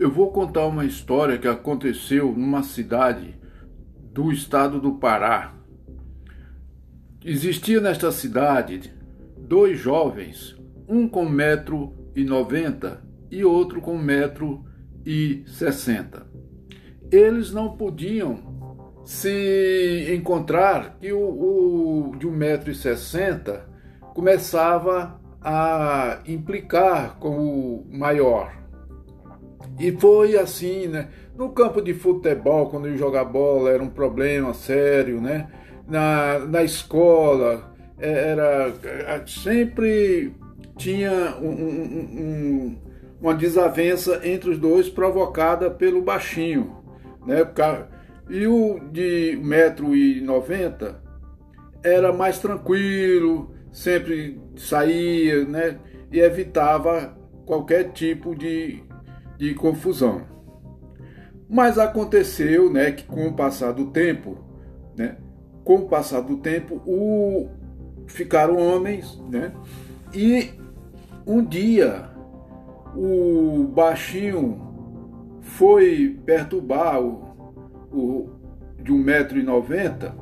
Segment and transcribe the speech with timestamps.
[0.00, 3.38] Eu vou contar uma história que aconteceu numa cidade
[4.10, 5.52] do estado do Pará.
[7.22, 8.94] Existia nesta cidade
[9.36, 10.56] dois jovens,
[10.88, 14.64] um com metro e noventa e outro com metro
[15.04, 16.26] e sessenta.
[17.12, 23.68] Eles não podiam se encontrar que o, o de um metro e sessenta
[24.14, 28.60] começava a implicar com o maior
[29.80, 31.08] e foi assim, né?
[31.34, 35.48] No campo de futebol, quando eu jogar bola, era um problema sério, né?
[35.88, 40.34] Na, na escola, é, era é, sempre
[40.76, 42.78] tinha um, um, um,
[43.22, 46.76] uma desavença entre os dois provocada pelo baixinho,
[47.26, 47.38] né?
[48.28, 51.02] E o de metro e noventa
[51.82, 55.78] era mais tranquilo, sempre saía, né?
[56.12, 58.89] E evitava qualquer tipo de
[59.40, 60.20] de confusão.
[61.48, 64.36] Mas aconteceu, né, que com o passar do tempo,
[64.94, 65.16] né,
[65.64, 67.48] com o passar do tempo, o
[68.06, 69.52] ficaram homens, né?
[70.12, 70.50] E
[71.26, 72.10] um dia
[72.94, 74.60] o baixinho
[75.40, 77.56] foi perturbar o,
[77.90, 78.28] o
[78.82, 80.12] de 1,90m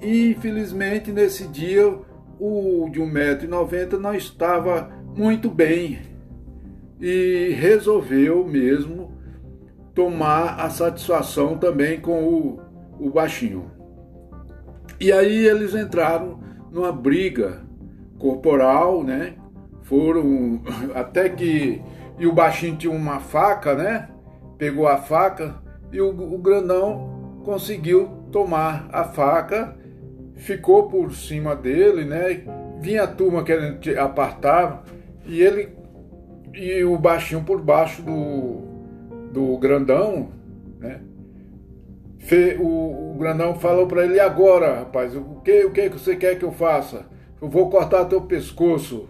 [0.00, 1.98] e infelizmente nesse dia
[2.38, 6.13] o de 1,90m não estava muito bem
[7.06, 9.12] e resolveu mesmo
[9.94, 12.60] tomar a satisfação também com o,
[12.98, 13.70] o baixinho.
[14.98, 16.40] E aí eles entraram
[16.72, 17.60] numa briga
[18.18, 19.34] corporal, né?
[19.82, 20.62] Foram
[20.96, 21.82] até que
[22.18, 24.08] e o baixinho tinha uma faca, né?
[24.56, 25.56] Pegou a faca
[25.92, 29.76] e o, o grandão conseguiu tomar a faca,
[30.36, 32.42] ficou por cima dele, né?
[32.80, 34.84] Vinha a turma querendo apartar
[35.26, 35.83] e ele
[36.54, 38.62] e o baixinho por baixo do,
[39.32, 40.28] do grandão,
[40.78, 41.00] né?
[42.18, 46.38] Fe, o, o, grandão falou para ele, agora, rapaz, o que, o que você quer
[46.38, 47.06] que eu faça?
[47.40, 49.08] Eu vou cortar teu pescoço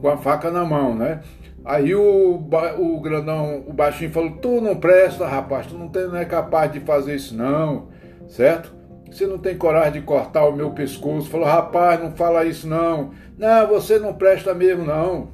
[0.00, 1.20] com a faca na mão, né?
[1.64, 2.34] Aí o,
[2.78, 6.72] o grandão, o baixinho falou, tu não presta, rapaz, tu não, tem, não é capaz
[6.72, 7.88] de fazer isso não,
[8.28, 8.74] certo?
[9.10, 11.28] Você não tem coragem de cortar o meu pescoço.
[11.28, 13.10] Falou, rapaz, não fala isso não.
[13.36, 15.28] Não, você não presta mesmo não.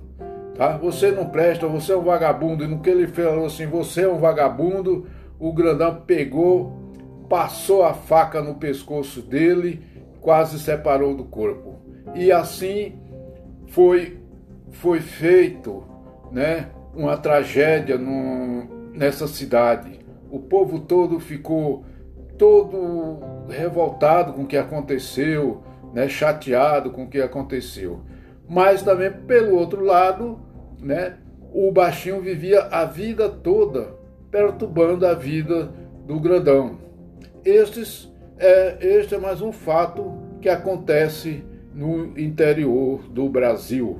[0.58, 0.76] Tá?
[0.78, 2.64] Você não presta, você é um vagabundo.
[2.64, 5.06] E no que ele falou assim, você é um vagabundo,
[5.38, 6.72] o grandão pegou,
[7.28, 9.80] passou a faca no pescoço dele,
[10.20, 11.76] quase separou do corpo.
[12.12, 12.98] E assim
[13.68, 14.18] foi,
[14.72, 15.84] foi feito
[16.32, 17.96] né, uma tragédia
[18.92, 20.00] nessa cidade.
[20.28, 21.84] O povo todo ficou
[22.36, 25.62] todo revoltado com o que aconteceu,
[25.94, 28.00] né, chateado com o que aconteceu.
[28.48, 30.47] Mas também, pelo outro lado,
[30.80, 31.16] né,
[31.52, 33.96] o baixinho vivia a vida toda
[34.30, 35.72] perturbando a vida
[36.06, 36.78] do grandão.
[37.44, 41.42] Estes é, este é mais um fato que acontece
[41.74, 43.98] no interior do Brasil.